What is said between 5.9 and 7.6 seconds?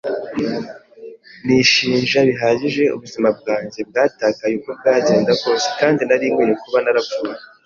nari nkwiye kuba narapfuye